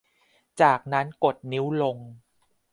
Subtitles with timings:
[0.61, 1.97] จากนั้นกดนิ้วลง